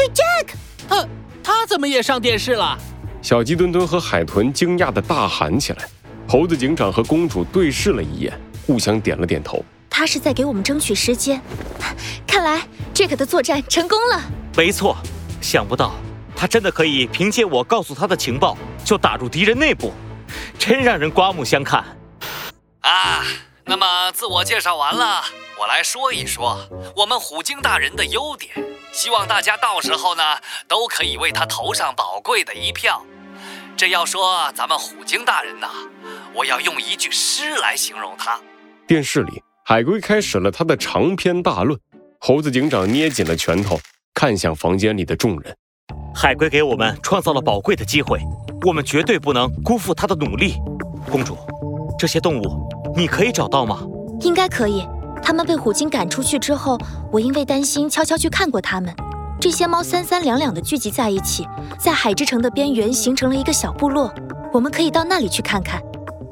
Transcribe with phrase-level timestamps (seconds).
[0.00, 0.54] 是 Jack，
[0.88, 1.08] 他
[1.42, 2.78] 他怎么也上电视了？
[3.20, 5.86] 小鸡墩墩和海豚惊讶的大喊起来。
[6.26, 9.62] 猴子警长和公主对视了一眼，互相点了点头。
[9.90, 11.42] 他是在给我们争取时间，
[12.26, 12.62] 看来
[12.94, 14.22] Jack 的作战成功了。
[14.56, 14.96] 没错，
[15.42, 15.92] 想不到
[16.34, 19.92] 他真的可以凭借我告诉他的情报就打入敌人内部，
[20.58, 21.84] 真让人刮目相看。
[22.80, 23.22] 啊，
[23.66, 25.22] 那么自我介绍完了，
[25.60, 26.58] 我来说一说
[26.96, 28.54] 我们虎鲸大人的优点，
[28.92, 30.22] 希望大家到时候呢
[30.66, 33.02] 都可以为他投上宝贵的一票。
[33.76, 35.68] 这要说咱们虎鲸大人呐，
[36.34, 38.38] 我要用一句诗来形容他。
[38.86, 41.78] 电视里，海龟开始了他的长篇大论。
[42.18, 43.80] 猴子警长捏紧了拳头，
[44.12, 45.56] 看向房间里的众人。
[46.14, 48.20] 海龟给我们创造了宝贵的机会，
[48.66, 50.56] 我们绝对不能辜负他的努力。
[51.10, 51.38] 公主，
[51.98, 53.80] 这些动物你可以找到吗？
[54.20, 54.86] 应该可以。
[55.22, 56.78] 他们被虎鲸赶出去之后，
[57.12, 58.94] 我因为担心，悄悄去看过他们。
[59.40, 61.46] 这些猫三三两两的聚集在一起，
[61.78, 64.12] 在海之城的边缘形成了一个小部落。
[64.52, 65.80] 我们可以到那里去看看。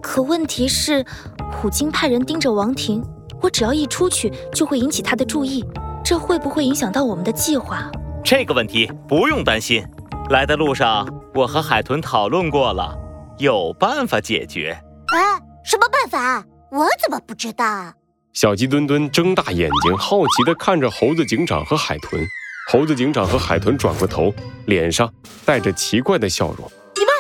[0.02, 1.04] 可问题是，
[1.52, 3.02] 虎鲸派人盯着王庭，
[3.40, 5.64] 我只要一出去，就会引起他的注意。
[6.04, 7.90] 这会不会影响到我们的计划？
[8.24, 9.84] 这个问题不用担心。
[10.30, 12.94] 来的路上，我和海豚讨论过了，
[13.38, 14.78] 有办法解决。
[15.06, 16.44] 啊，什么办法？
[16.70, 17.92] 我怎么不知道？
[18.40, 22.24] 小鸡墩墩睁大眼睛，好奇地看着猴子警长和海豚。
[22.70, 24.32] 猴子警长和海豚转过头，
[24.66, 25.12] 脸上
[25.44, 26.58] 带着奇怪的笑容。
[26.94, 27.10] 你们，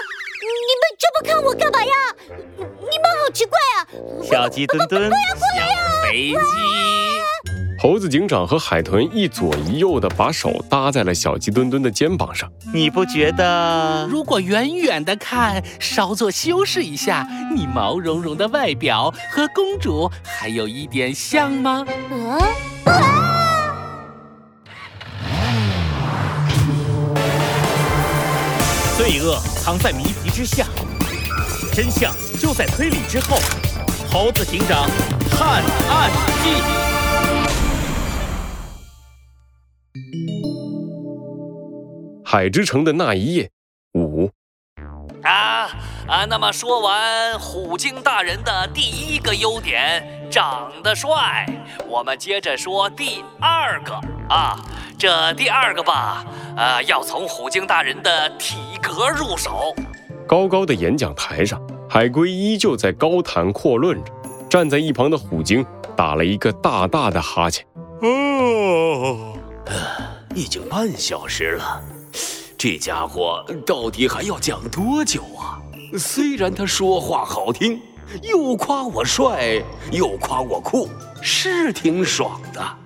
[0.54, 1.92] 你们这么看我干嘛呀？
[2.56, 3.82] 你们好奇怪啊！
[4.22, 6.97] 小鸡墩墩，小飞机。
[7.80, 12.50] 猴子警长和海豚一左一右的把手搭在了小鸡墩墩的肩膀上。
[12.74, 21.86] 你不觉得，如果远远的看，稍作修饰一下，你毛茸茸的外表和公主还有一点像吗？
[22.10, 22.40] 嗯。
[28.96, 30.66] 罪恶藏在谜题之下，
[31.72, 33.38] 真相就在推理之后。
[34.10, 34.88] 猴子警长
[35.30, 36.10] 探案
[36.42, 36.87] 记。
[42.30, 43.50] 海之城的那一夜，
[43.94, 44.30] 五。
[45.22, 45.70] 啊
[46.06, 46.26] 啊！
[46.28, 51.46] 那么说完虎鲸大人的第一个优点，长得帅，
[51.88, 53.94] 我们接着说第二个
[54.28, 54.58] 啊。
[54.98, 56.22] 这第二个吧，
[56.54, 59.74] 呃，要从虎鲸大人的体格入手。
[60.26, 61.58] 高高的演讲台上，
[61.88, 64.12] 海龟依旧在高谈阔论着。
[64.50, 65.64] 站在一旁的虎鲸
[65.96, 67.64] 打了一个大大的哈欠。
[68.02, 69.34] 哦，
[70.34, 71.82] 已经半小时了，
[72.56, 75.60] 这家伙到底还要讲多久啊？
[75.98, 77.80] 虽然他说话好听，
[78.22, 79.62] 又夸我帅，
[79.92, 80.88] 又夸我酷，
[81.22, 82.78] 是挺爽的。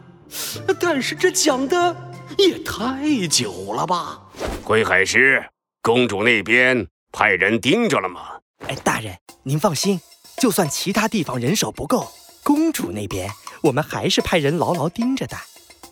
[0.79, 1.95] 但是这讲的
[2.39, 4.21] 也太久了吧？
[4.63, 5.45] 龟海师，
[5.81, 8.21] 公主那边派人盯着了吗？
[8.69, 10.01] 哎，大人，您放心，
[10.39, 12.09] 就算其他地方人手不够，
[12.45, 13.31] 公主那边
[13.63, 15.37] 我们还是派人牢牢盯着的。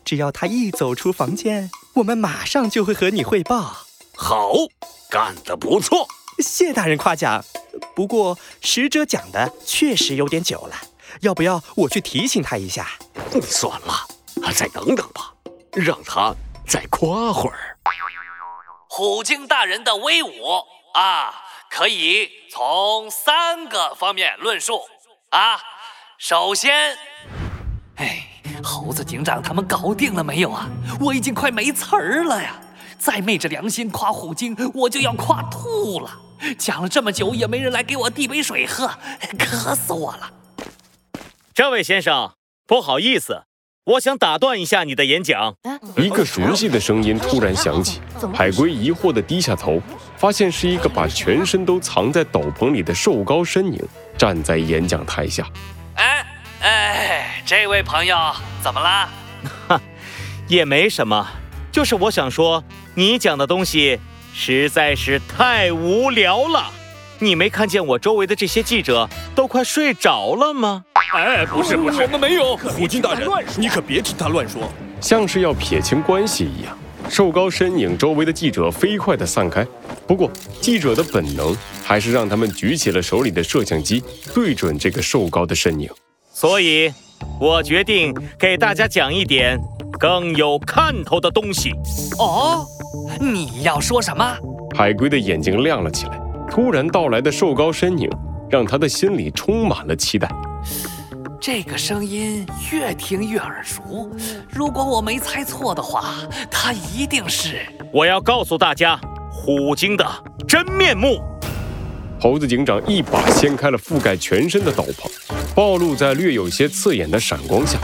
[0.05, 3.77] 只要她一走出房间，我们马上就会和你汇报。
[4.17, 4.53] 好，
[5.11, 7.45] 干得不错，谢大人夸奖。
[7.95, 10.77] 不过使者讲的确实有点久了，
[11.21, 12.89] 要不要我去提醒他一下？
[13.43, 14.07] 算了。
[14.55, 15.35] 再等等吧，
[15.73, 16.35] 让他
[16.67, 17.77] 再夸会儿。
[18.89, 20.31] 虎鲸大人的威武
[20.95, 21.35] 啊，
[21.69, 24.81] 可以从三个方面论述
[25.29, 25.61] 啊。
[26.17, 26.97] 首先，
[27.97, 28.30] 哎，
[28.63, 30.69] 猴子警长他们搞定了没有啊？
[31.01, 32.61] 我已经快没词儿了呀！
[32.99, 36.11] 再昧着良心夸虎鲸，我就要夸吐了。
[36.59, 38.91] 讲了这么久，也没人来给我递杯水喝，
[39.39, 40.31] 渴死我了。
[41.55, 42.33] 这位先生，
[42.67, 43.43] 不好意思。
[43.85, 45.55] 我想打断一下你的演讲。
[45.97, 48.01] 一个熟悉的声音突然响起，
[48.35, 49.81] 海龟疑惑地低下头，
[50.17, 53.83] 发现是一个把全身都藏在斗篷里的瘦高身影
[54.19, 55.47] 站在演讲台下。
[56.61, 58.17] 哎哎，这位朋友
[58.63, 59.09] 怎么啦？
[59.67, 59.81] 哈，
[60.47, 61.27] 也没什么，
[61.73, 62.63] 就是我想说，
[62.95, 63.99] 你讲的东西
[64.35, 66.71] 实在是太无聊了。
[67.19, 70.85] 你没看见我周围的这些记者都快睡着了吗？
[71.13, 72.57] 哎，不是不是，我们没有。
[72.57, 74.71] 虎鲸大人，你可别听他乱说，
[75.01, 76.77] 像是要撇清关系一样。
[77.09, 79.67] 瘦高身影周围的记者飞快地散开，
[80.07, 80.31] 不过
[80.61, 84.05] 记者的本能还是让他们举起了手里的摄像机，
[84.35, 85.91] 对准这个瘦高的身影。
[86.41, 86.91] 所以，
[87.39, 89.61] 我决定给大家讲一点
[89.99, 91.71] 更有看头的东西。
[92.19, 92.65] 哦，
[93.21, 94.25] 你要说什么？
[94.75, 96.19] 海龟的眼睛亮了起来。
[96.51, 98.09] 突然到来的瘦高身影，
[98.49, 100.31] 让他的心里充满了期待。
[101.39, 104.11] 这个声音越听越耳熟。
[104.49, 106.15] 如果我没猜错的话，
[106.51, 107.67] 他一定是……
[107.93, 108.99] 我要告诉大家，
[109.31, 110.07] 虎鲸的
[110.49, 111.21] 真面目。
[112.21, 115.11] 猴子警长一把掀开了覆盖全身的斗篷，
[115.55, 117.79] 暴露在略有些刺眼的闪光下，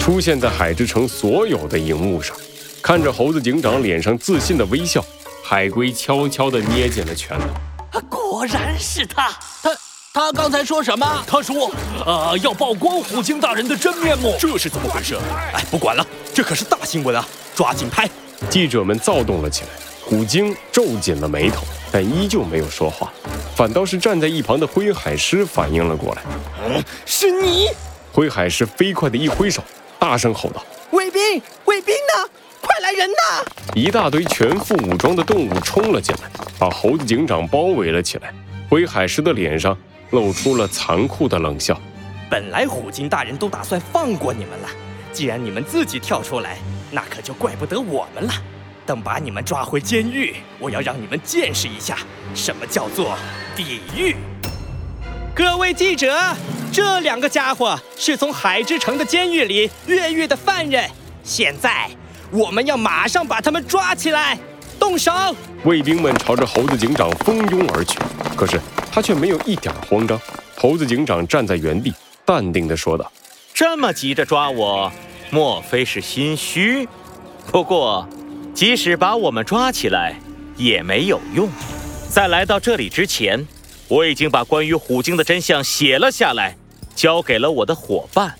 [0.00, 2.36] 出现在海之城所有的荧幕上。
[2.82, 5.04] 看着猴子警长脸上自信的微笑，
[5.44, 8.00] 海龟悄悄地捏紧了拳头。
[8.10, 9.30] 果然是他，
[9.62, 9.70] 他
[10.12, 11.24] 他刚才说什么？
[11.24, 11.70] 他说，
[12.04, 14.34] 呃，要曝光虎鲸大人的真面目。
[14.40, 15.16] 这是怎么回事？
[15.52, 16.04] 哎，不管了，
[16.34, 17.24] 这可是大新闻啊！
[17.54, 18.10] 抓紧拍！
[18.50, 19.68] 记者们躁动了起来。
[20.04, 23.12] 虎鲸皱紧了眉头，但依旧没有说话，
[23.56, 26.22] 反倒是站在一旁的灰海狮反应了过来。
[26.68, 27.68] 嗯，是你！
[28.12, 29.64] 灰海狮飞快的一挥手，
[29.98, 30.62] 大声吼道
[30.92, 32.28] ：“卫兵，卫兵呢？
[32.60, 33.42] 快来人呐！”
[33.74, 38.30] 一大堆全副武装的动物冲了进来，把猴子警长包围了起来。
[38.68, 39.74] 灰海狮的脸上
[40.10, 41.80] 露出了残酷的冷笑
[42.28, 44.68] ：“本来虎鲸大人都打算放过你们了，
[45.14, 46.58] 既然你们自己跳出来，
[46.90, 48.34] 那可就怪不得我们了。”
[48.84, 51.98] 等把你们抓回监狱，我要让你们见识一下
[52.36, 53.18] 什么叫做
[53.56, 54.14] 地狱。
[55.34, 56.14] 各位记者，
[56.70, 60.88] 这两个家伙是从海之城的监狱里越狱的犯人，
[61.24, 61.88] 现在
[62.30, 64.38] 我们要马上把他们抓起来，
[64.78, 65.10] 动手！
[65.64, 67.98] 卫兵们朝着猴子警长蜂拥而去，
[68.36, 68.60] 可是
[68.92, 70.20] 他却没有一点慌张。
[70.54, 71.92] 猴子警长站在原地，
[72.24, 73.10] 淡定地说道
[73.54, 74.92] ：“这么急着抓我，
[75.30, 76.86] 莫非是心虚？
[77.50, 78.06] 不过……”
[78.54, 80.14] 即使把我们抓起来
[80.56, 81.46] 也没有用。
[82.16, 83.46] 在来到这里之前，
[83.88, 86.56] 我已经把关于虎鲸的真相写了下来，
[86.94, 88.34] 交给了我的伙伴。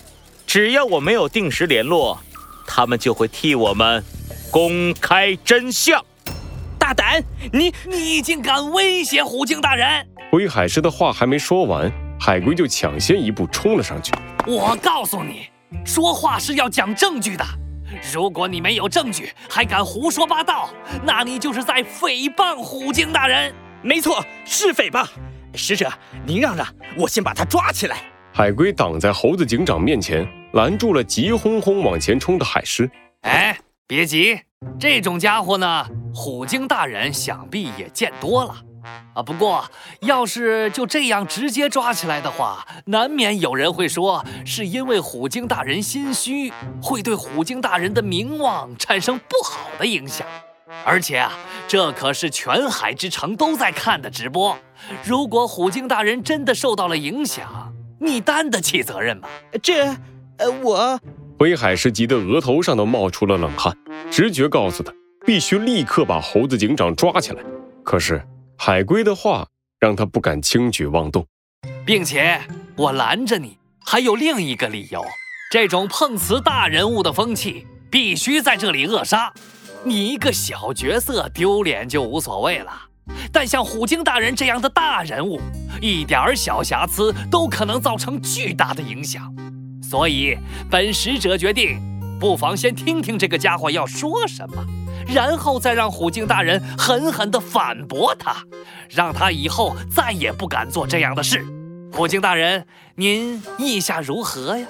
[0.47, 2.19] 只要我没有定时联络，
[2.65, 4.03] 他们就会替我们
[4.49, 6.03] 公开真相。
[6.79, 7.23] 大胆！
[7.53, 10.07] 你你竟敢威胁虎鲸大人！
[10.31, 14.11] 威海狮的话还没说完，海龟就抢先一步冲了上去。
[14.47, 15.49] 我告诉你，
[15.85, 17.45] 说话是要讲证据的。
[18.11, 20.67] 如果你没有证据，还敢胡说八道，
[21.05, 23.53] 那你就是在诽谤虎鲸大人。
[23.81, 25.09] 没错，是匪吧。
[25.55, 25.91] 使者，
[26.25, 27.97] 您让让，我先把他抓起来。
[28.33, 32.89] 海龟挡在猴子警长面前，拦住了急轰轰往前冲的海狮。
[33.21, 33.57] 哎，
[33.87, 34.39] 别急，
[34.79, 38.55] 这种家伙呢，虎鲸大人想必也见多了。
[39.15, 39.65] 啊，不过
[40.01, 50.25] 要是就这样直接抓起来的话，难免有人会说是因为虎鲸大人心虚，会对虎鲸大人的名望产生不好的影响。
[50.85, 51.31] 而且啊，
[51.67, 54.57] 这可是全海之城都在看的直播，
[55.03, 59.27] 如果虎鲸大人真的受到了影响，你担得起责任吗？
[59.61, 59.85] 这，
[60.37, 60.99] 呃，我
[61.37, 63.75] 灰海狮急得额头上都冒出了冷汗，
[64.09, 64.93] 直觉告诉他
[65.25, 67.43] 必须立刻把猴子警长抓起来。
[67.83, 68.21] 可是。
[68.59, 69.45] 海龟的话
[69.79, 71.23] 让他不敢轻举妄动，
[71.85, 72.41] 并且
[72.75, 73.55] 我拦着你
[73.85, 75.05] 还有另一个理由：
[75.51, 79.31] 这种碰瓷大人物的风气必须在这里扼杀。
[79.87, 82.71] 你一个小角色丢脸就无所谓了，
[83.31, 85.39] 但像虎鲸大人这样的大人物，
[85.81, 89.33] 一点小瑕疵都可能造成巨大的影响。
[89.81, 90.37] 所以，
[90.69, 91.79] 本使者决定，
[92.19, 94.65] 不妨先听听这个家伙要说什么。
[95.07, 98.35] 然后再让虎鲸大人狠狠地反驳他，
[98.89, 101.45] 让他以后再也不敢做这样的事。
[101.93, 104.67] 虎鲸大人，您意下如何呀？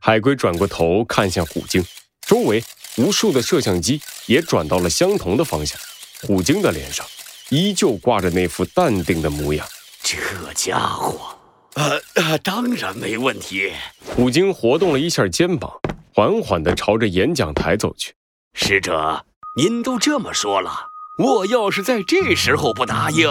[0.00, 1.84] 海龟转过头看向虎鲸，
[2.24, 2.62] 周围
[2.96, 5.78] 无数的摄像机也转到了相同的方向。
[6.22, 7.06] 虎鲸的脸上
[7.48, 9.66] 依旧挂着那副淡定的模样。
[10.02, 10.18] 这
[10.54, 11.36] 家伙，
[11.74, 13.72] 呃呃，当然没问题。
[14.14, 15.72] 虎鲸活动了一下肩膀，
[16.14, 18.14] 缓缓地朝着演讲台走去。
[18.54, 19.24] 使者。
[19.56, 23.28] 您都这么说了，我要是在这时候不答应，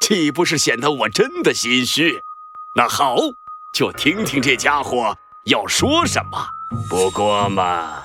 [0.00, 2.20] 岂不是显得我真的心虚？
[2.74, 3.16] 那好，
[3.72, 6.44] 就听听这家伙要说什么。
[6.88, 8.02] 不过嘛，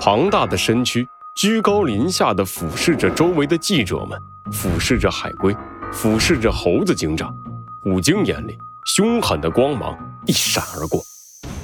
[0.00, 1.06] 庞大的身躯
[1.38, 5.56] 居高临下的俯视着周围的记者们，俯视着海龟，
[5.92, 7.32] 俯视着猴子警长。
[7.80, 11.00] 虎鲸眼里凶狠的光芒一闪而过。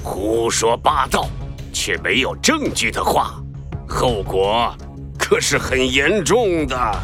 [0.01, 1.27] 胡说八道，
[1.73, 3.33] 却没有证据的话，
[3.85, 4.73] 后果。
[5.19, 6.99] 可是很严重的。